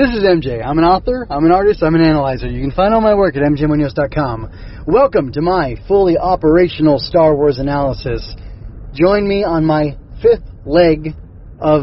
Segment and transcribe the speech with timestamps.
[0.00, 0.64] This is MJ.
[0.64, 2.48] I'm an author, I'm an artist, I'm an analyzer.
[2.48, 4.84] You can find all my work at mjmunoz.com.
[4.86, 8.34] Welcome to my Fooly Operational Star Wars analysis.
[8.94, 11.08] Join me on my fifth leg
[11.60, 11.82] of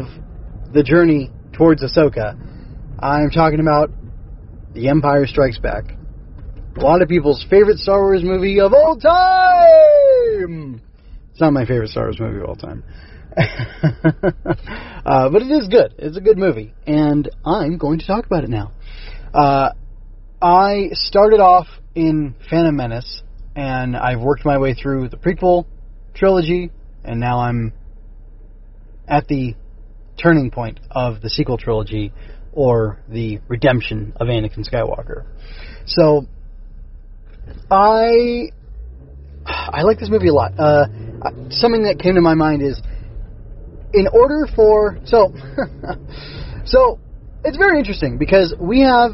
[0.74, 2.36] the journey towards Ahsoka.
[2.98, 3.92] I'm talking about
[4.74, 5.84] The Empire Strikes Back.
[6.76, 10.82] A lot of people's favorite Star Wars movie of all time!
[11.30, 12.82] It's not my favorite Star Wars movie of all time.
[15.06, 15.94] uh, but it is good.
[15.98, 18.72] It's a good movie, and I'm going to talk about it now.
[19.32, 19.70] Uh,
[20.42, 23.22] I started off in Phantom Menace,
[23.54, 25.66] and I've worked my way through the prequel
[26.14, 26.70] trilogy,
[27.04, 27.72] and now I'm
[29.06, 29.54] at the
[30.20, 32.12] turning point of the sequel trilogy,
[32.52, 35.26] or the redemption of Anakin Skywalker.
[35.86, 36.26] So,
[37.70, 38.50] I
[39.46, 40.52] I like this movie a lot.
[40.58, 40.86] Uh,
[41.50, 42.80] something that came to my mind is
[43.92, 45.32] in order for so
[46.64, 46.98] so
[47.44, 49.12] it's very interesting because we have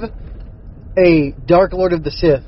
[0.96, 2.45] a Dark Lord of the Sith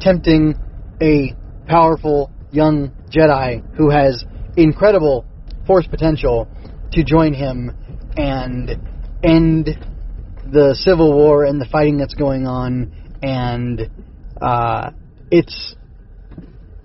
[0.00, 0.54] tempting
[1.00, 1.34] a
[1.66, 4.24] powerful young Jedi who has
[4.56, 5.24] incredible
[5.66, 6.48] force potential
[6.92, 7.76] to join him
[8.16, 8.70] and
[9.22, 9.68] end
[10.50, 12.92] the civil war and the fighting that's going on.
[13.22, 13.90] And
[14.40, 14.90] uh,
[15.30, 15.76] it's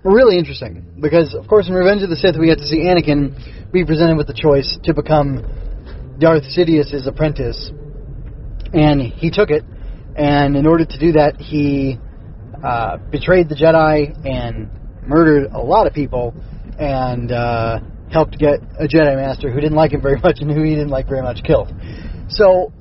[0.04, 3.63] really interesting because, of course, in Revenge of the Sith, we get to see Anakin
[3.74, 5.44] be presented with the choice to become
[6.20, 7.72] Darth Sidious's apprentice,
[8.72, 9.64] and he took it.
[10.16, 11.98] And in order to do that, he
[12.64, 14.70] uh, betrayed the Jedi and
[15.02, 16.32] murdered a lot of people,
[16.78, 17.80] and uh,
[18.12, 20.90] helped get a Jedi Master who didn't like him very much and who he didn't
[20.90, 21.74] like very much killed.
[22.28, 22.72] So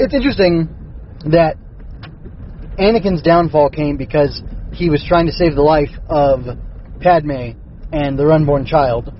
[0.00, 0.74] it's interesting
[1.30, 1.56] that
[2.80, 6.58] Anakin's downfall came because he was trying to save the life of
[7.00, 7.52] Padme
[7.92, 9.12] and their unborn child.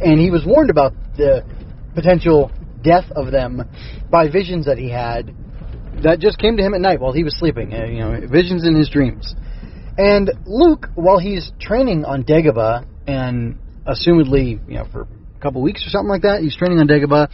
[0.00, 1.44] And he was warned about the
[1.94, 2.50] potential
[2.82, 3.62] death of them
[4.10, 5.34] by visions that he had
[6.02, 8.66] that just came to him at night while he was sleeping, uh, you know, visions
[8.66, 9.34] in his dreams.
[9.96, 15.84] And Luke, while he's training on Dagobah, and assumedly, you know, for a couple weeks
[15.84, 17.28] or something like that, he's training on Dagobah,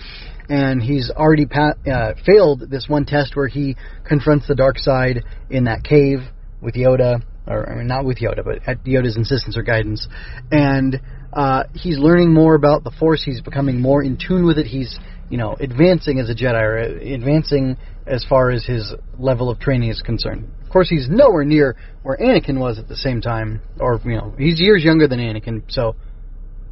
[0.49, 5.25] and he's already pa- uh, failed this one test where he confronts the dark side
[5.51, 6.21] in that cave
[6.63, 10.07] with Yoda, or I mean, not with Yoda, but at Yoda's insistence or guidance,
[10.51, 11.01] and
[11.33, 13.23] uh, he's learning more about the Force.
[13.25, 14.67] He's becoming more in tune with it.
[14.67, 14.99] He's
[15.31, 19.91] you know advancing as a Jedi, or advancing as far as his level of training
[19.91, 20.49] is concerned.
[20.63, 24.35] Of course, he's nowhere near where Anakin was at the same time, or you know,
[24.39, 25.63] he's years younger than Anakin.
[25.69, 25.97] So,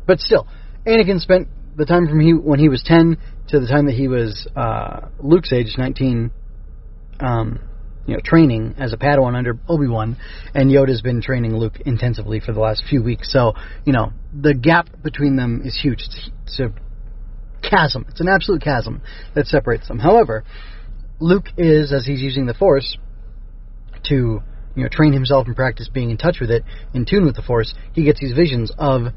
[0.07, 0.47] but still,
[0.87, 3.19] Anakin spent the time from he when he was ten
[3.49, 6.31] to the time that he was uh, Luke's age, nineteen.
[7.21, 7.61] Um,
[8.07, 10.17] you know, training as a Padawan under Obi Wan,
[10.55, 13.33] and Yoda's been training Luke intensively for the last few weeks.
[13.33, 13.55] So,
[13.85, 16.01] you know, the gap between them is huge.
[16.01, 16.73] It's, it's a
[17.69, 18.07] chasm.
[18.09, 19.03] It's an absolute chasm
[19.35, 19.99] that separates them.
[19.99, 20.45] However,
[21.21, 22.99] Luke is, as he's using the Force
[24.05, 24.43] to,
[24.75, 27.43] you know, train himself and practice being in touch with it, in tune with the
[27.43, 29.13] Force, he gets these visions of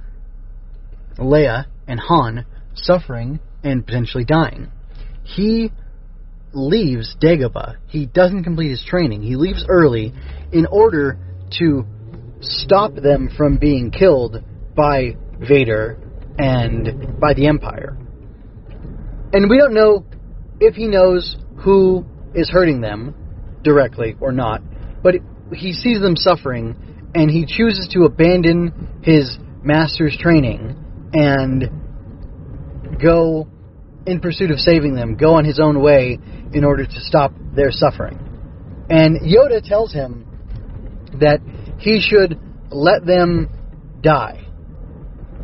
[1.18, 4.72] Leia and Han suffering and potentially dying.
[5.24, 5.72] He
[6.56, 7.76] leaves Dagobah.
[7.88, 9.22] He doesn't complete his training.
[9.22, 10.14] He leaves early
[10.52, 11.20] in order
[11.60, 11.86] to
[12.42, 14.44] stop them from being killed
[14.76, 15.98] by Vader
[16.38, 17.98] and by the Empire.
[19.34, 20.06] And we don't know
[20.60, 23.16] if he knows who is hurting them
[23.64, 24.62] directly or not,
[25.04, 25.16] but
[25.54, 26.76] he sees them suffering
[27.14, 30.76] and he chooses to abandon his master's training
[31.14, 31.70] and
[33.02, 33.48] go
[34.06, 36.20] in pursuit of saving them, go on his own way
[36.56, 38.18] in order to stop their suffering.
[38.90, 40.26] And Yoda tells him
[41.20, 41.42] that
[41.80, 42.40] he should
[42.72, 43.50] let them
[44.02, 44.42] die.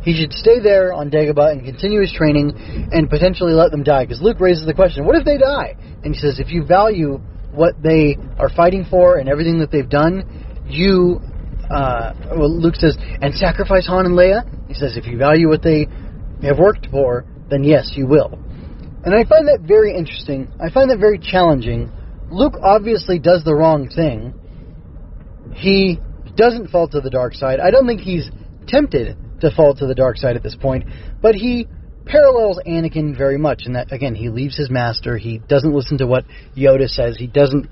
[0.02, 2.52] He should stay there on Dagobah and continue his training
[2.92, 4.04] and potentially let them die.
[4.04, 5.76] Because Luke raises the question, what if they die?
[6.02, 7.20] And he says, if you value
[7.52, 11.20] what they are fighting for and everything that they've done, you,
[11.70, 14.66] uh, well, Luke says, and sacrifice Han and Leia?
[14.66, 15.86] He says, if you value what they
[16.42, 18.38] have worked for, then yes, you will.
[19.04, 20.48] And I find that very interesting.
[20.60, 21.90] I find that very challenging.
[22.30, 24.34] Luke obviously does the wrong thing.
[25.54, 25.98] He
[26.36, 27.60] doesn't fall to the dark side.
[27.60, 28.30] I don't think he's
[28.66, 30.84] tempted to fall to the dark side at this point,
[31.20, 31.66] but he
[32.06, 35.18] parallels Anakin very much in that, again, he leaves his master.
[35.18, 36.24] He doesn't listen to what
[36.56, 37.16] Yoda says.
[37.16, 37.68] He doesn't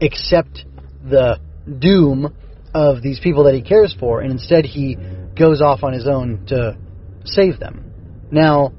[0.00, 0.64] accept
[1.02, 1.40] the
[1.78, 2.34] doom
[2.74, 4.96] of these people that he cares for, and instead he
[5.36, 6.76] goes off on his own to
[7.24, 7.90] save them.
[8.30, 8.72] Now,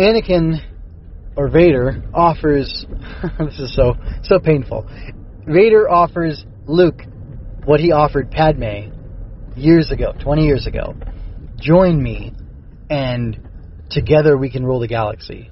[0.00, 0.60] Anakin
[1.36, 2.86] or Vader offers
[3.38, 4.88] this is so so painful.
[5.46, 7.02] Vader offers Luke
[7.64, 8.92] what he offered Padme
[9.56, 10.94] years ago, 20 years ago.
[11.60, 12.32] Join me
[12.88, 13.38] and
[13.90, 15.50] together we can rule the galaxy.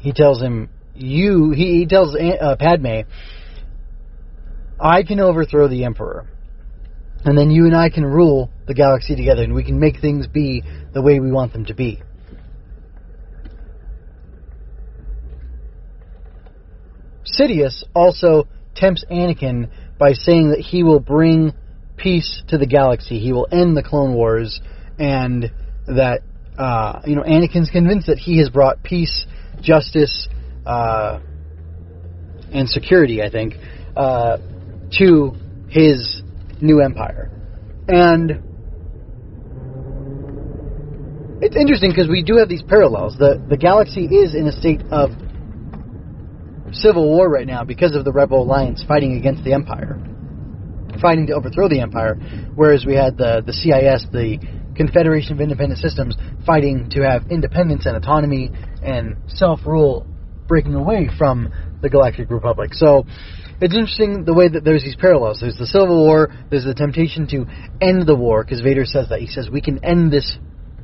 [0.00, 3.08] He tells him, you, he, he tells uh, Padme,
[4.78, 6.26] I can overthrow the Emperor.
[7.24, 10.26] And then you and I can rule the galaxy together and we can make things
[10.26, 12.02] be the way we want them to be.
[17.24, 21.52] Sidious also tempts Anakin by saying that he will bring
[21.96, 23.18] peace to the galaxy.
[23.18, 24.60] He will end the Clone Wars,
[24.98, 25.52] and
[25.86, 26.22] that
[26.58, 29.26] uh, you know Anakin's convinced that he has brought peace,
[29.60, 30.28] justice,
[30.66, 31.20] uh,
[32.52, 33.22] and security.
[33.22, 33.54] I think
[33.96, 34.38] uh,
[34.98, 35.32] to
[35.68, 36.22] his
[36.60, 37.30] new empire,
[37.88, 38.42] and
[41.40, 43.16] it's interesting because we do have these parallels.
[43.18, 45.10] the The galaxy is in a state of
[46.72, 49.98] civil war right now because of the Rebel Alliance fighting against the Empire,
[51.00, 52.14] fighting to overthrow the Empire,
[52.54, 54.38] whereas we had the the CIS, the
[54.74, 56.16] Confederation of Independent Systems,
[56.46, 58.50] fighting to have independence and autonomy
[58.82, 60.06] and self rule,
[60.48, 61.52] breaking away from
[61.82, 62.72] the Galactic Republic.
[62.74, 63.04] So
[63.60, 65.40] it's interesting the way that there's these parallels.
[65.40, 66.34] There's the Civil War.
[66.50, 67.46] There's the temptation to
[67.80, 70.38] end the war because Vader says that he says we can end this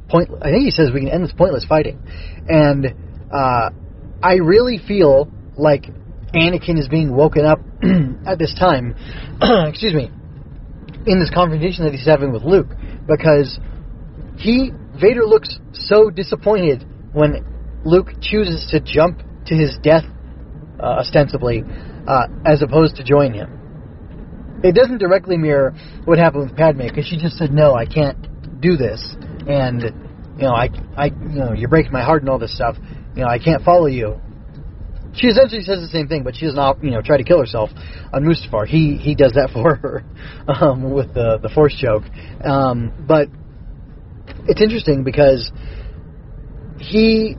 [0.08, 0.30] point.
[0.42, 2.00] I think he says we can end this pointless fighting,
[2.48, 2.86] and
[3.32, 3.70] uh,
[4.22, 5.86] I really feel like
[6.34, 7.60] Anakin is being woken up
[8.26, 8.94] at this time,
[9.42, 10.10] excuse me,
[11.06, 12.68] in this confrontation that he's having with Luke,
[13.06, 13.58] because
[14.36, 14.70] he
[15.00, 17.44] Vader looks so disappointed when
[17.84, 20.04] Luke chooses to jump to his death,
[20.80, 21.62] uh, ostensibly,
[22.06, 24.60] uh, as opposed to join him.
[24.64, 25.74] It doesn't directly mirror
[26.04, 29.16] what happened with Padme because she just said, "No, I can't do this,"
[29.46, 29.82] and
[30.36, 32.76] you know, I, I, you know, you're breaking my heart and all this stuff.
[33.14, 34.20] You know, I can't follow you
[35.18, 37.40] she essentially says the same thing, but she does not, you know, try to kill
[37.40, 37.70] herself
[38.12, 38.66] on Mustafar.
[38.66, 40.04] He he does that for her
[40.48, 42.04] um, with the the force choke.
[42.44, 43.28] Um, but
[44.46, 45.50] it's interesting because
[46.78, 47.36] he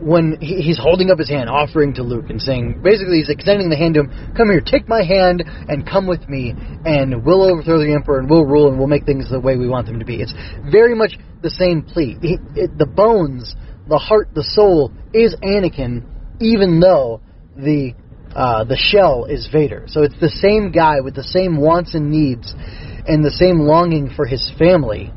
[0.00, 3.68] when he, he's holding up his hand, offering to Luke and saying, basically, he's extending
[3.68, 4.34] the hand to him.
[4.34, 6.54] Come here, take my hand and come with me,
[6.84, 9.68] and we'll overthrow the emperor and we'll rule and we'll make things the way we
[9.68, 10.16] want them to be.
[10.22, 10.32] It's
[10.70, 12.16] very much the same plea.
[12.22, 13.54] It, the bones,
[13.88, 16.04] the heart, the soul is Anakin
[16.40, 17.20] even though
[17.56, 17.94] the
[18.34, 19.84] uh, the shell is Vader.
[19.88, 22.54] So it's the same guy with the same wants and needs
[23.06, 25.12] and the same longing for his family.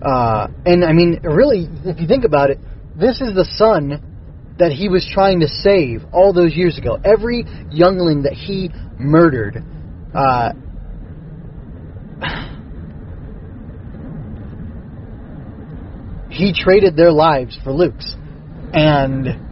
[0.00, 2.58] Uh, and I mean, really, if you think about it,
[2.96, 6.98] this is the son that he was trying to save all those years ago.
[7.04, 9.62] Every youngling that he murdered.
[10.14, 10.52] Uh,
[16.30, 18.16] he traded their lives for Luke's.
[18.72, 19.47] And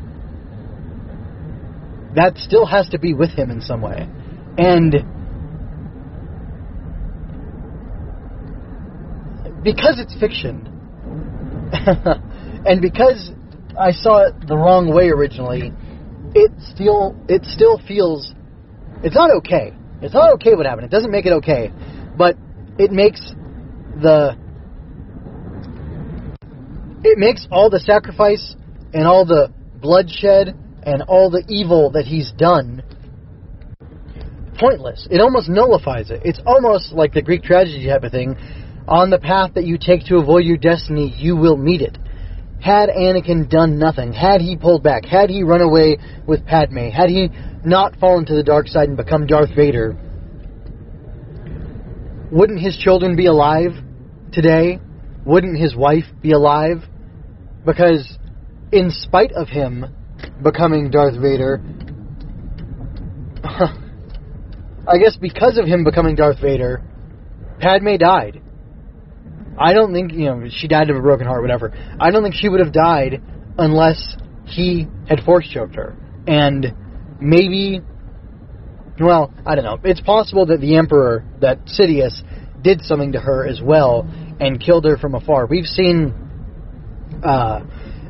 [2.17, 4.09] that still has to be with him in some way.
[4.57, 4.93] And
[9.63, 10.67] because it's fiction,
[11.73, 13.31] and because
[13.79, 15.73] I saw it the wrong way originally,
[16.35, 18.33] it still it still feels
[19.05, 19.75] it's not okay.
[20.01, 20.87] It's not okay what happened.
[20.87, 21.71] It doesn't make it okay,
[22.17, 22.37] but
[22.79, 23.21] it makes
[24.01, 24.39] the
[27.05, 28.57] it makes all the sacrifice
[28.95, 30.57] and all the bloodshed
[30.87, 32.83] and all the evil that he's done
[34.59, 35.07] pointless.
[35.11, 36.23] It almost nullifies it.
[36.25, 38.37] It's almost like the Greek tragedy type of thing.
[38.89, 41.99] On the path that you take to avoid your destiny, you will meet it.
[42.61, 47.11] Had Anakin done nothing, had he pulled back, had he run away with Padme, had
[47.11, 47.29] he
[47.65, 49.97] not fallen to the dark side and become Darth Vader,
[52.33, 53.73] wouldn't his children be alive
[54.33, 54.81] today?
[55.25, 56.79] Wouldn't his wife be alive?
[57.65, 58.19] Because
[58.73, 59.85] in spite of him,
[60.43, 61.61] becoming Darth Vader.
[64.89, 66.83] I guess because of him becoming Darth Vader,
[67.61, 68.41] Padme died.
[69.59, 71.73] I don't think, you know, she died of a broken heart, whatever.
[71.99, 73.23] I don't think she would have died
[73.59, 75.97] unless he had force choked her.
[76.27, 76.75] And
[77.21, 77.81] maybe,
[79.01, 79.79] well, I don't know.
[79.83, 82.23] It's possible that the Emperor, that Sidious,
[82.63, 84.07] did something to her as well
[84.41, 85.47] and killed her from afar.
[85.47, 86.13] We've seen
[87.25, 87.61] uh,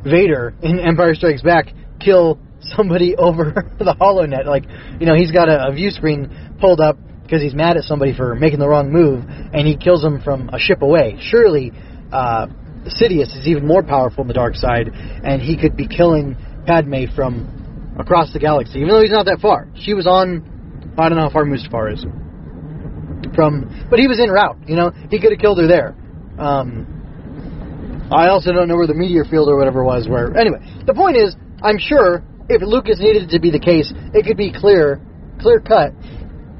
[0.05, 1.73] Vader in Empire Strikes Back
[2.07, 4.47] kill somebody over the HoloNet.
[4.47, 4.65] Like,
[5.01, 8.17] you know, he's got a, a view screen pulled up because he's mad at somebody
[8.17, 11.19] for making the wrong move, and he kills him from a ship away.
[11.21, 11.73] Surely,
[12.13, 12.47] uh,
[12.87, 16.37] Sidious is even more powerful in the dark side, and he could be killing
[16.67, 19.67] Padme from across the galaxy, even though he's not that far.
[19.75, 22.07] She was on, I don't know how far Mustafar is
[23.35, 24.57] from, but he was in route.
[24.69, 25.97] You know, he could have killed her there.
[26.39, 30.07] Um, I also don't know where the meteor field or whatever was.
[30.07, 34.27] Where anyway, the point is, I'm sure if Lucas needed to be the case, it
[34.27, 35.01] could be clear,
[35.41, 35.93] clear cut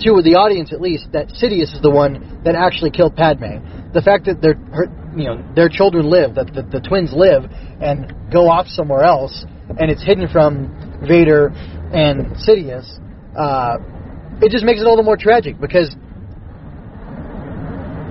[0.01, 3.93] to the audience at least that Sidious is the one that actually killed Padme.
[3.93, 4.87] The fact that they're her,
[5.17, 7.45] you know their children live, that the, the twins live,
[7.81, 9.45] and go off somewhere else,
[9.81, 12.85] and it's hidden from Vader and Sidious.
[13.37, 13.79] Uh,
[14.43, 15.97] it just makes it all the more tragic because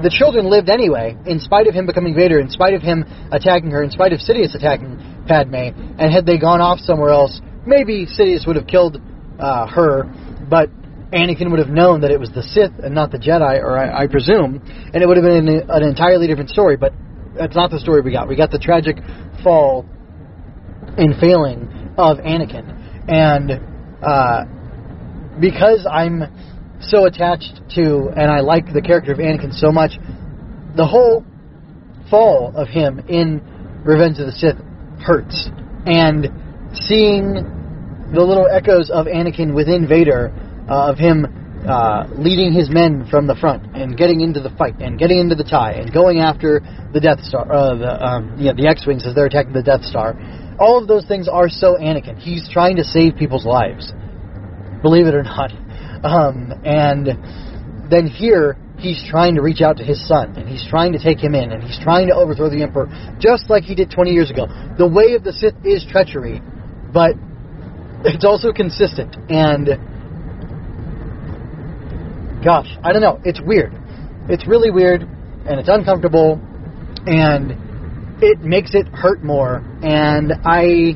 [0.05, 3.71] the children lived anyway, in spite of him becoming Vader, in spite of him attacking
[3.71, 5.73] her, in spite of Sidious attacking Padme.
[5.97, 9.01] And had they gone off somewhere else, maybe Sidious would have killed
[9.39, 10.03] uh, her,
[10.47, 10.69] but
[11.09, 14.03] Anakin would have known that it was the Sith and not the Jedi, or I,
[14.03, 14.61] I presume,
[14.93, 16.77] and it would have been an, an entirely different story.
[16.77, 16.93] But
[17.35, 18.27] that's not the story we got.
[18.27, 18.97] We got the tragic
[19.43, 19.89] fall
[20.99, 21.65] and failing
[21.97, 23.57] of Anakin, and
[24.05, 24.45] uh,
[25.41, 26.29] because I'm
[26.89, 29.91] so attached to and I like the character of Anakin so much,
[30.75, 31.25] the whole
[32.09, 33.41] fall of him in
[33.83, 34.57] Revenge of the Sith
[35.01, 35.49] hurts,
[35.85, 36.27] and
[36.73, 37.33] seeing
[38.13, 40.33] the little echoes of Anakin within Vader
[40.69, 41.25] uh, of him
[41.67, 45.35] uh, leading his men from the front and getting into the fight and getting into
[45.35, 46.61] the tie and going after
[46.93, 50.13] the Death Star, uh, the um, the X-wings as they're attacking the Death Star.
[50.59, 52.17] All of those things are so Anakin.
[52.17, 53.91] He's trying to save people's lives,
[54.81, 55.51] believe it or not.
[56.05, 60.93] Um, and then here he's trying to reach out to his son and he's trying
[60.93, 62.87] to take him in and he's trying to overthrow the emperor
[63.19, 64.45] just like he did 20 years ago.
[64.77, 66.41] The way of the Sith is treachery,
[66.93, 67.15] but
[68.03, 69.69] it's also consistent and
[72.45, 73.19] gosh, I don't know.
[73.25, 73.73] It's weird.
[74.29, 76.39] It's really weird, and it's uncomfortable,
[77.07, 77.51] and
[78.21, 79.63] it makes it hurt more.
[79.81, 80.93] And I,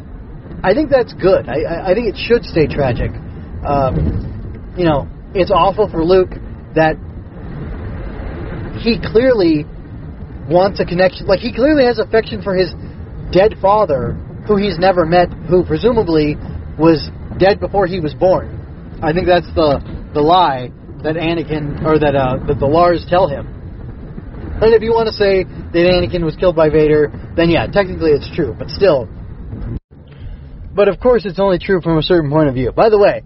[0.63, 1.49] I think that's good.
[1.49, 3.11] I, I think it should stay tragic.
[3.65, 4.38] Um,
[4.79, 6.31] you know, it's awful for Luke
[6.73, 6.95] that
[8.79, 9.67] he clearly
[10.47, 11.27] wants a connection.
[11.27, 12.71] Like he clearly has affection for his
[13.29, 14.13] dead father,
[14.47, 16.37] who he's never met, who presumably
[16.79, 18.55] was dead before he was born.
[19.03, 19.83] I think that's the
[20.13, 20.71] the lie
[21.03, 23.47] that Anakin or that uh, that the Lars tell him.
[24.63, 28.11] And if you want to say that Anakin was killed by Vader, then yeah, technically
[28.11, 29.09] it's true, but still.
[30.73, 32.71] But of course, it's only true from a certain point of view.
[32.71, 33.23] By the way,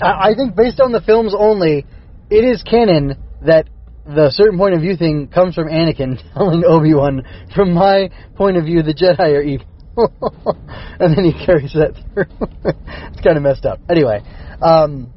[0.00, 1.86] I think based on the films only,
[2.30, 3.68] it is canon that
[4.06, 7.22] the certain point of view thing comes from Anakin telling Obi Wan,
[7.54, 9.66] "From my point of view, the Jedi are evil,"
[11.00, 12.24] and then he carries that through.
[13.12, 13.80] it's kind of messed up.
[13.88, 14.22] Anyway,
[14.62, 15.12] um,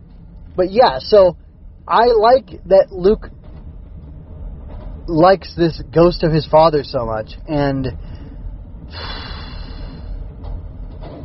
[0.55, 1.37] but yeah, so
[1.87, 3.29] I like that Luke
[5.07, 7.87] likes this ghost of his father so much, and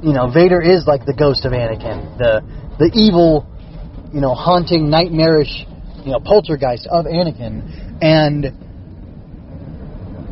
[0.03, 2.43] you know, Vader is like the ghost of Anakin, the
[2.79, 3.47] the evil,
[4.13, 5.67] you know, haunting, nightmarish,
[6.05, 8.53] you know, poltergeist of Anakin, and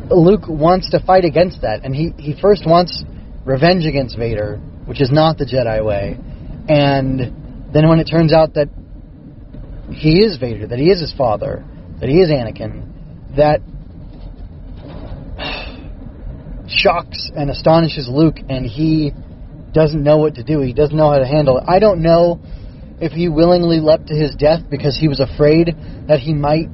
[0.09, 3.03] Luke wants to fight against that, and he he first wants
[3.45, 6.17] revenge against Vader, which is not the Jedi way,
[6.69, 8.69] and then when it turns out that
[9.91, 11.65] he is Vader, that he is his father,
[11.99, 13.59] that he is Anakin, that
[16.69, 19.11] shocks and astonishes Luke, and he
[19.73, 20.61] doesn't know what to do.
[20.61, 21.65] He doesn't know how to handle it.
[21.67, 22.39] I don't know
[22.99, 25.75] if he willingly leapt to his death because he was afraid
[26.07, 26.69] that he might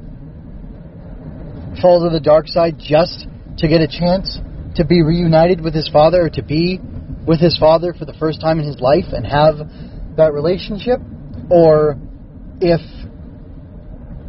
[1.82, 3.26] fall to the dark side just
[3.58, 4.38] to get a chance
[4.76, 6.80] to be reunited with his father or to be
[7.26, 9.56] with his father for the first time in his life and have
[10.16, 11.00] that relationship,
[11.50, 11.96] or
[12.60, 12.80] if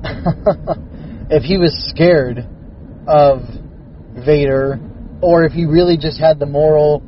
[1.30, 2.48] if he was scared
[3.08, 3.42] of
[4.26, 4.80] Vader,
[5.22, 7.04] or if he really just had the moral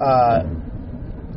[0.00, 0.42] uh,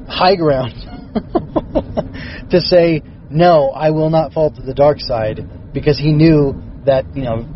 [0.09, 0.73] high ground
[2.51, 7.05] to say, "No, I will not fall to the dark side," because he knew that
[7.15, 7.47] you know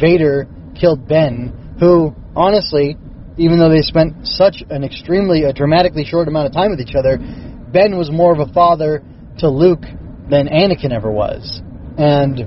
[0.00, 0.46] Vader
[0.78, 2.96] killed Ben, who honestly,
[3.36, 6.94] even though they spent such an extremely, a dramatically short amount of time with each
[6.94, 9.02] other, Ben was more of a father
[9.38, 9.82] to Luke
[10.30, 11.60] than Anakin ever was,
[11.96, 12.46] and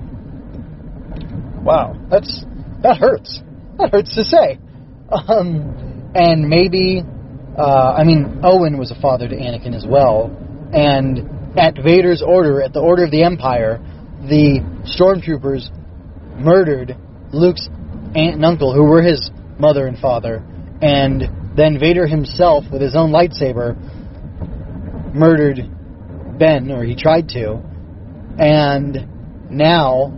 [1.63, 2.43] Wow, that's
[2.81, 3.41] that hurts.
[3.77, 4.57] That hurts to say.
[5.11, 7.03] Um, and maybe,
[7.57, 10.35] uh, I mean, Owen was a father to Anakin as well.
[10.73, 13.79] And at Vader's order, at the order of the Empire,
[14.21, 15.69] the stormtroopers
[16.39, 16.95] murdered
[17.33, 17.67] Luke's
[18.15, 19.29] aunt and uncle, who were his
[19.59, 20.43] mother and father.
[20.81, 23.75] And then Vader himself, with his own lightsaber,
[25.13, 25.59] murdered
[26.37, 27.61] Ben, or he tried to.
[28.39, 30.17] And now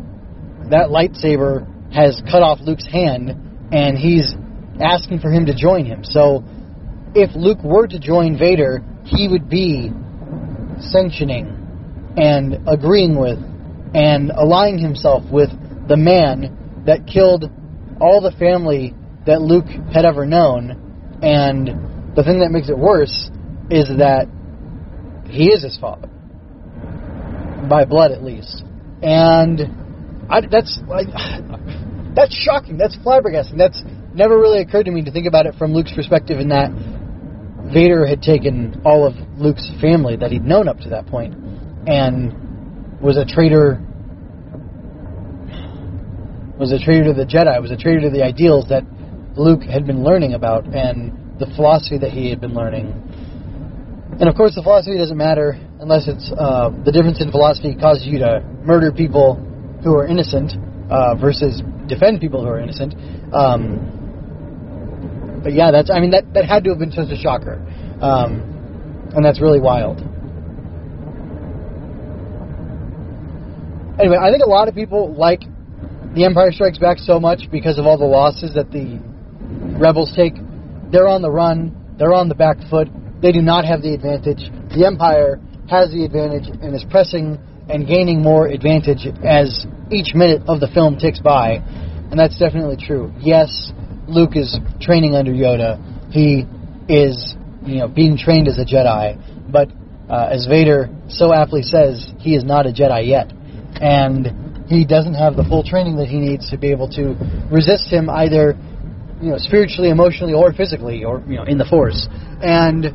[0.69, 3.31] that lightsaber has cut off Luke's hand,
[3.71, 4.33] and he's
[4.79, 6.03] asking for him to join him.
[6.03, 6.43] So,
[7.15, 9.91] if Luke were to join Vader, he would be
[10.79, 11.59] sanctioning
[12.17, 13.39] and agreeing with
[13.93, 15.49] and aligning himself with
[15.87, 17.45] the man that killed
[18.01, 18.93] all the family
[19.25, 21.19] that Luke had ever known.
[21.21, 23.29] And the thing that makes it worse
[23.69, 24.27] is that
[25.29, 26.09] he is his father.
[27.69, 28.63] By blood, at least.
[29.01, 29.61] And
[30.29, 30.79] I, that's
[32.15, 32.77] that's shocking.
[32.77, 33.57] That's flabbergasting.
[33.57, 33.81] That's
[34.13, 36.69] never really occurred to me to think about it from Luke's perspective in that
[37.71, 41.33] Vader had taken all of Luke's family that he'd known up to that point
[41.87, 43.81] and was a traitor
[46.57, 48.83] was a traitor to the Jedi, was a traitor to the ideals that
[49.35, 52.93] Luke had been learning about and the philosophy that he had been learning.
[54.19, 58.05] And of course, the philosophy doesn't matter unless it's uh, the difference in philosophy causes
[58.05, 59.35] you to murder people
[59.83, 60.53] who are innocent
[60.89, 62.93] uh, versus defend people who are innocent.
[63.33, 64.02] Um,
[65.43, 67.61] but yeah, that's I mean that that had to have been such a shocker,
[68.01, 69.99] um, and that's really wild.
[73.99, 75.41] Anyway, I think a lot of people like
[76.15, 78.99] The Empire Strikes Back so much because of all the losses that the
[79.77, 80.33] rebels take.
[80.91, 81.95] They're on the run.
[81.99, 82.87] They're on the back foot.
[83.21, 84.49] They do not have the advantage.
[84.73, 87.37] The Empire has the advantage and is pressing
[87.69, 91.61] and gaining more advantage as each minute of the film ticks by,
[92.11, 93.13] and that's definitely true.
[93.19, 93.71] Yes,
[94.07, 96.11] Luke is training under Yoda.
[96.11, 96.45] He
[96.87, 99.69] is, you know, being trained as a Jedi, but
[100.09, 103.31] uh, as Vader so aptly says, he is not a Jedi yet,
[103.81, 107.15] and he doesn't have the full training that he needs to be able to
[107.51, 108.57] resist him either,
[109.21, 112.07] you know, spiritually, emotionally, or physically, or you know, in the Force.
[112.41, 112.87] And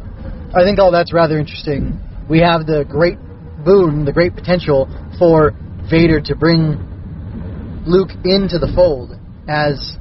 [0.55, 1.99] I think all that's rather interesting.
[2.29, 3.19] We have the great
[3.65, 4.89] boon, the great potential
[5.19, 5.53] for
[5.91, 6.77] Vader to bring
[7.87, 9.97] Luke into the fold as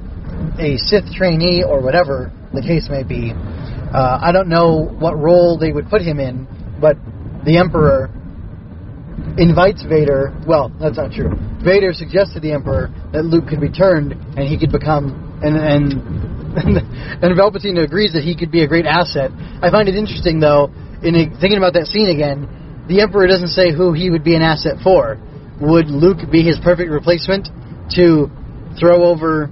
[0.58, 3.32] a Sith trainee or whatever the case may be.
[3.32, 6.46] Uh, I don't know what role they would put him in,
[6.80, 6.96] but
[7.44, 8.10] the Emperor
[9.38, 10.36] invites Vader.
[10.46, 11.32] Well, that's not true.
[11.64, 15.56] Vader suggests to the Emperor that Luke could be turned and he could become and
[15.56, 15.92] and
[17.22, 19.30] and Palpatine agrees that he could be a great asset.
[19.62, 20.70] I find it interesting though,
[21.02, 24.42] in thinking about that scene again, the Emperor doesn't say who he would be an
[24.42, 25.20] asset for.
[25.60, 27.48] Would Luke be his perfect replacement
[27.96, 28.30] to
[28.78, 29.50] throw over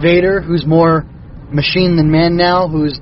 [0.00, 1.04] Vader, who's more
[1.50, 2.98] machine than man now, whose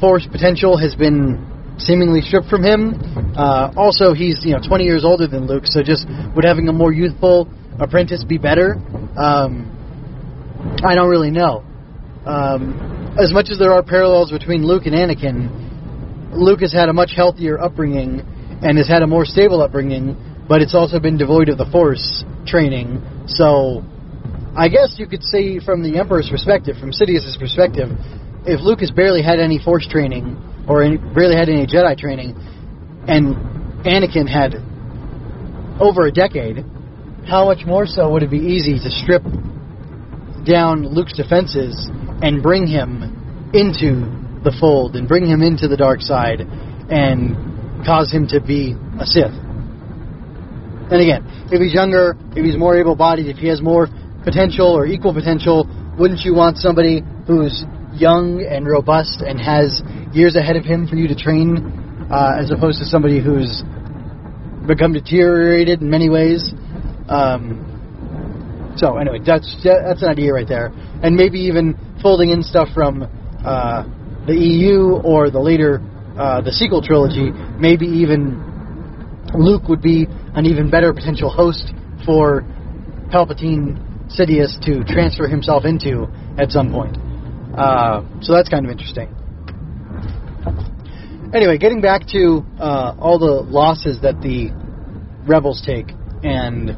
[0.00, 1.46] force potential has been
[1.78, 2.94] seemingly stripped from him.
[3.36, 6.72] Uh, also, he's you know 20 years older than Luke, so just would having a
[6.72, 7.48] more youthful
[7.78, 8.74] apprentice be better?
[9.16, 9.76] Um,
[10.84, 11.64] I don't really know.
[12.26, 16.92] Um, as much as there are parallels between Luke and Anakin, Luke has had a
[16.92, 18.20] much healthier upbringing
[18.62, 20.16] and has had a more stable upbringing,
[20.48, 23.02] but it's also been devoid of the Force training.
[23.26, 23.82] So
[24.56, 27.88] I guess you could say from the Emperor's perspective, from Sidious's perspective,
[28.44, 32.34] if Luke has barely had any Force training or any, barely had any Jedi training,
[33.06, 33.36] and
[33.86, 34.56] Anakin had
[35.80, 36.64] over a decade,
[37.26, 39.22] how much more so would it be easy to strip
[40.44, 41.88] down Luke's defenses
[42.20, 48.10] and bring him into the fold and bring him into the dark side and cause
[48.10, 49.32] him to be a Sith?
[50.90, 53.88] And again, if he's younger, if he's more able bodied, if he has more
[54.24, 60.36] potential or equal potential, wouldn't you want somebody who's young and robust and has years
[60.36, 63.62] ahead of him for you to train, uh, as opposed to somebody who's
[64.66, 66.52] become deteriorated in many ways?
[67.08, 67.66] Um,
[68.76, 70.66] so anyway, that's that's an idea right there,
[71.02, 73.02] and maybe even folding in stuff from
[73.44, 73.82] uh,
[74.26, 75.82] the EU or the later
[76.16, 77.30] uh, the sequel trilogy.
[77.58, 78.40] Maybe even
[79.34, 81.72] Luke would be an even better potential host
[82.06, 82.42] for
[83.12, 86.96] Palpatine Sidious to transfer himself into at some point.
[87.56, 89.14] Uh, so that's kind of interesting.
[91.32, 94.50] Anyway, getting back to uh, all the losses that the
[95.26, 95.90] rebels take
[96.24, 96.76] and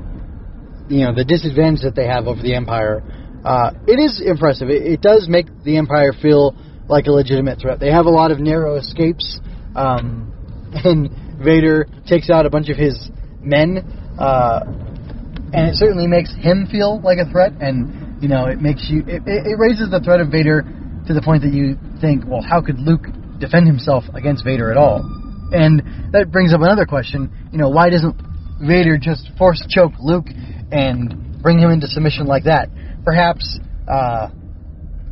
[0.91, 3.03] you know the disadvantage that they have over the Empire,
[3.45, 4.69] uh, it is impressive.
[4.69, 6.55] It, it, does make the Empire feel
[6.89, 7.81] like a legitimate threat.
[7.81, 9.41] They have a lot of narrow escapes,
[9.75, 10.35] um,
[10.85, 11.09] and
[11.43, 13.77] Vader takes out a bunch of his men.
[15.53, 19.01] And it certainly makes him feel like a threat, and you know, it makes you
[19.07, 20.63] it, it raises the threat of Vader
[21.07, 23.07] to the point that you think, well, how could Luke
[23.39, 25.03] defend himself against Vader at all?
[25.53, 27.31] And that brings up another question.
[27.53, 28.17] You know, why doesn't
[28.65, 30.27] Vader just force choke Luke
[30.71, 32.71] and bring him into submission like that?
[33.05, 34.31] Perhaps uh,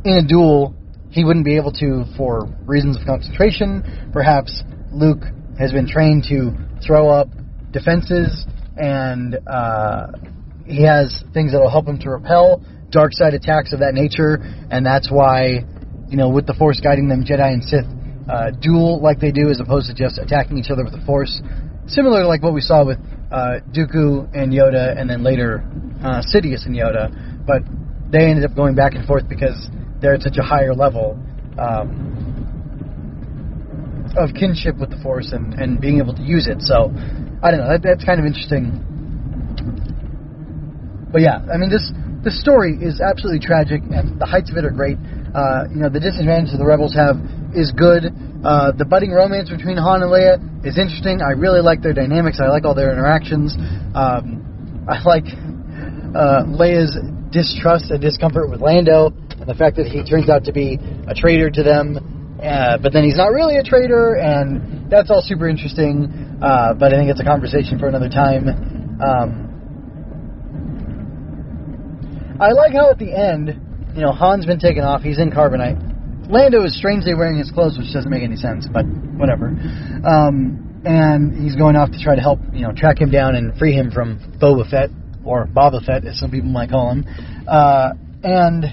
[0.03, 0.75] in a duel
[1.11, 3.83] he wouldn't be able to for reasons of concentration.
[4.13, 5.23] Perhaps Luke
[5.59, 7.27] has been trained to throw up
[7.71, 8.45] defenses
[8.81, 10.07] and uh,
[10.65, 14.41] he has things that will help him to repel dark side attacks of that nature,
[14.69, 15.63] and that's why,
[16.09, 17.85] you know, with the Force guiding them, Jedi and Sith
[18.27, 21.41] uh, duel like they do, as opposed to just attacking each other with the Force.
[21.85, 22.97] Similar to like what we saw with
[23.31, 25.63] uh, Dooku and Yoda, and then later
[26.03, 27.61] uh, Sidious and Yoda, but
[28.11, 29.69] they ended up going back and forth because
[30.01, 31.17] they're at such a higher level
[31.57, 32.17] um,
[34.17, 36.61] of kinship with the Force and, and being able to use it.
[36.61, 36.91] So,
[37.43, 37.69] I don't know.
[37.69, 38.91] That, that's kind of interesting
[41.11, 41.91] but yeah, I mean this
[42.23, 44.97] the story is absolutely tragic, and the heights of it are great.
[45.33, 47.17] Uh, you know, the disadvantage that the rebels have
[47.53, 48.13] is good.
[48.45, 51.21] Uh, the budding romance between Han and Leia is interesting.
[51.21, 52.39] I really like their dynamics.
[52.39, 53.57] I like all their interactions.
[53.93, 55.27] Um, I like
[56.15, 56.95] uh, Leia's
[57.31, 60.77] distrust and discomfort with Lando, and the fact that he turns out to be
[61.07, 65.21] a traitor to them, uh, but then he's not really a traitor, and that's all
[65.21, 66.39] super interesting.
[66.41, 68.49] Uh, but I think it's a conversation for another time.
[68.99, 69.47] Um,
[72.41, 73.55] I like how at the end,
[73.93, 75.01] you know, Han's been taken off.
[75.03, 75.77] He's in carbonite.
[76.29, 79.47] Lando is strangely wearing his clothes, which doesn't make any sense, but whatever.
[80.07, 83.55] Um, and he's going off to try to help, you know, track him down and
[83.57, 84.89] free him from Boba Fett
[85.23, 87.05] or Boba Fett, as some people might call him.
[87.47, 87.91] Uh,
[88.23, 88.65] and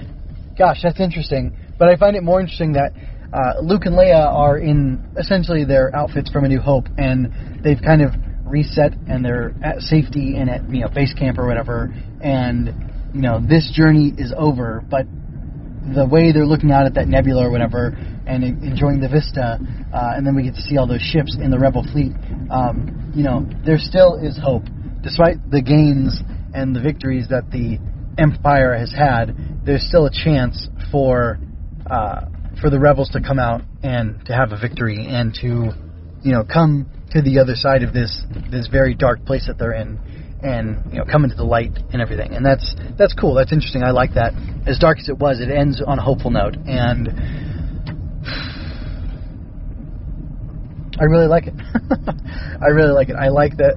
[0.57, 1.55] gosh, that's interesting.
[1.79, 2.93] But I find it more interesting that
[3.33, 7.81] uh, Luke and Leia are in essentially their outfits from A New Hope, and they've
[7.83, 8.13] kind of
[8.45, 13.23] reset and they're at safety and at you know base camp or whatever, and you
[13.23, 15.07] know, this journey is over, but
[15.95, 19.59] the way they're looking out at that nebula or whatever and enjoying the vista,
[19.95, 22.13] uh, and then we get to see all those ships in the rebel fleet.
[22.51, 24.65] Um, you know, there still is hope,
[25.01, 26.21] despite the gains
[26.53, 27.79] and the victories that the
[28.19, 29.35] Empire has had.
[29.65, 31.39] There's still a chance for
[31.91, 32.27] uh,
[32.61, 35.73] for the rebels to come out and to have a victory and to,
[36.23, 39.73] you know, come to the other side of this this very dark place that they're
[39.73, 39.99] in
[40.43, 42.35] and you know come into the light and everything.
[42.35, 43.35] And that's that's cool.
[43.35, 43.83] That's interesting.
[43.83, 44.35] I like that.
[44.67, 47.09] As dark as it was, it ends on a hopeful note, and
[51.01, 51.55] I really like it.
[52.61, 53.17] I really like it.
[53.17, 53.77] I like that.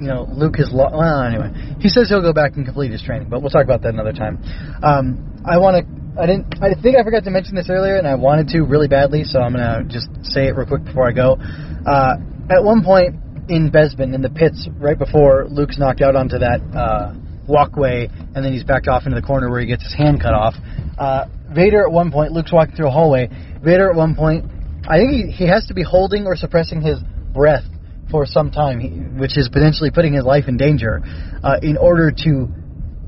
[0.00, 1.22] You know, Luke is lo- well.
[1.22, 3.92] Anyway, he says he'll go back and complete his training, but we'll talk about that
[3.92, 4.42] another time.
[4.82, 5.99] Um, I want to.
[6.18, 6.62] I didn't.
[6.62, 9.40] I think I forgot to mention this earlier, and I wanted to really badly, so
[9.40, 11.38] I'm gonna just say it real quick before I go.
[11.86, 12.16] Uh,
[12.50, 13.14] at one point,
[13.48, 17.14] in Bespin in the pits right before Luke's knocked out onto that uh,
[17.46, 20.34] walkway, and then he's backed off into the corner where he gets his hand cut
[20.34, 20.54] off.
[20.98, 23.28] Uh, Vader at one point, Luke's walking through a hallway.
[23.62, 24.46] Vader at one point,
[24.88, 26.98] I think he, he has to be holding or suppressing his
[27.32, 27.64] breath
[28.10, 31.00] for some time, which is potentially putting his life in danger,
[31.42, 32.48] uh, in order to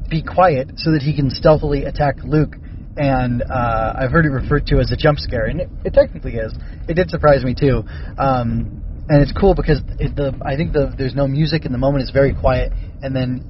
[0.08, 2.56] be quiet so that he can stealthily attack Luke.
[2.96, 6.34] And uh, I've heard it referred to as a jump scare, and it, it technically
[6.34, 6.52] is.
[6.88, 7.84] It did surprise me too.
[8.18, 11.78] Um, and it's cool because it, the I think the there's no music and the
[11.78, 13.40] moment is very quiet, and then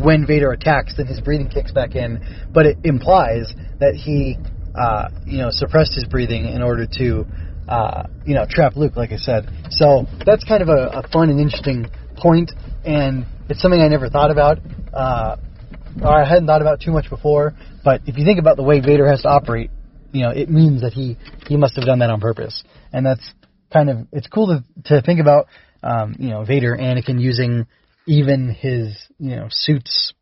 [0.00, 2.20] when Vader attacks, then his breathing kicks back in,
[2.52, 4.38] but it implies that he
[4.74, 7.26] uh, you know suppressed his breathing in order to
[7.68, 9.48] uh, you know trap Luke, like I said.
[9.70, 12.50] So that's kind of a, a fun and interesting point,
[12.84, 14.58] and it's something I never thought about.
[14.92, 15.36] Uh,
[16.02, 17.54] or I hadn't thought about too much before,
[17.84, 19.70] but if you think about the way Vader has to operate,
[20.12, 21.16] you know, it means that he
[21.48, 23.32] he must have done that on purpose, and that's
[23.72, 25.46] kind of it's cool to to think about
[25.82, 27.66] um, you know Vader, Anakin using
[28.06, 30.12] even his you know suits,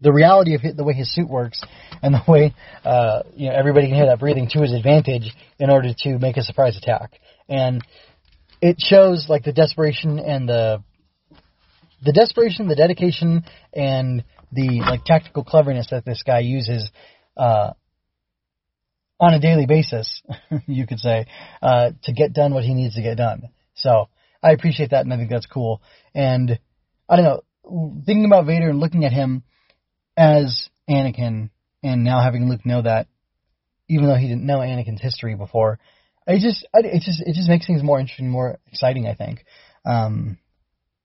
[0.00, 1.62] the reality of his, the way his suit works,
[2.02, 2.54] and the way
[2.84, 6.36] uh, you know everybody can hear that breathing to his advantage in order to make
[6.36, 7.82] a surprise attack, and
[8.60, 10.82] it shows like the desperation and the
[12.04, 16.90] the desperation, the dedication, and the like tactical cleverness that this guy uses
[17.36, 17.72] uh,
[19.18, 20.22] on a daily basis,
[20.66, 21.26] you could say,
[21.62, 23.48] uh, to get done what he needs to get done.
[23.74, 24.08] So
[24.42, 25.80] I appreciate that, and I think that's cool.
[26.14, 26.58] And
[27.08, 29.44] I don't know, thinking about Vader and looking at him
[30.16, 31.50] as Anakin,
[31.82, 33.06] and now having Luke know that,
[33.88, 35.78] even though he didn't know Anakin's history before,
[36.26, 39.06] it just it just it just makes things more interesting, more exciting.
[39.06, 39.44] I think.
[39.84, 40.38] Um,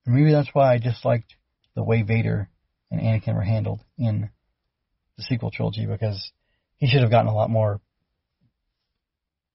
[0.06, 1.34] maybe that's why I just liked
[1.74, 2.48] the way Vader
[2.90, 4.30] and Anakin were handled in
[5.16, 6.32] the sequel trilogy because
[6.76, 7.80] he should have gotten a lot more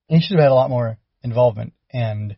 [0.08, 2.36] he should have had a lot more involvement and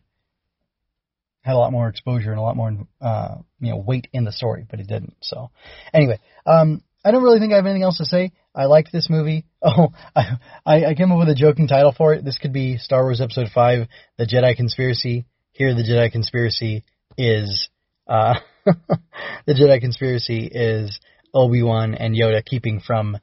[1.42, 4.32] had a lot more exposure and a lot more uh, you know weight in the
[4.32, 5.14] story, but he didn't.
[5.22, 5.50] So
[5.92, 8.32] anyway, um, I don't really think I have anything else to say.
[8.54, 9.44] I liked this movie.
[9.68, 12.24] Oh, I, I came up with a joking title for it.
[12.24, 15.24] This could be Star Wars Episode Five: The Jedi Conspiracy.
[15.50, 16.84] Here, the Jedi Conspiracy
[17.18, 17.68] is
[18.06, 18.34] uh,
[19.46, 21.00] the Jedi Conspiracy is
[21.32, 23.18] Obi Wan and Yoda keeping from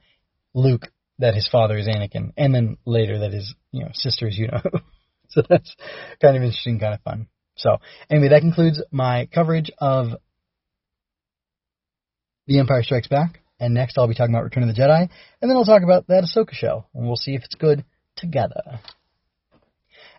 [0.53, 0.88] Luke
[1.19, 4.62] that his father is Anakin, and then later that his you know sister is Yuno.
[5.29, 5.75] so that's
[6.21, 7.27] kind of interesting, kind of fun.
[7.56, 7.77] So
[8.10, 10.08] anyway, that concludes my coverage of
[12.47, 13.39] The Empire Strikes Back.
[13.60, 15.08] And next I'll be talking about Return of the Jedi,
[15.41, 17.86] and then I'll talk about that Ahsoka show, and we'll see if it's good
[18.17, 18.79] together.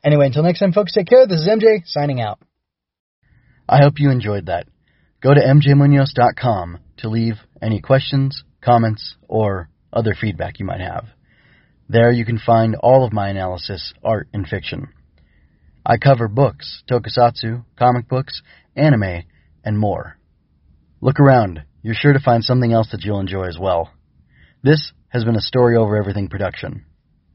[0.03, 1.27] Anyway, until next time, folks, take care.
[1.27, 2.39] This is MJ signing out.
[3.69, 4.67] I hope you enjoyed that.
[5.25, 11.07] Go to mjmunoz.com to leave any questions, comments, or other feedback you might have.
[11.89, 14.89] There you can find all of my analysis, art, and fiction.
[15.87, 18.43] I cover books, tokusatsu, comic books,
[18.77, 19.23] anime,
[19.65, 20.19] and more.
[21.01, 21.63] Look around.
[21.83, 23.95] You're sure to find something else that you'll enjoy as well.
[24.63, 26.85] This has been a Story Over Everything production.